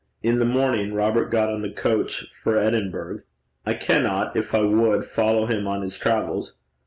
[0.23, 3.19] In the morning Robert got on the coach for Edinburgh.
[3.67, 6.55] I cannot, if I would, follow him on his travels.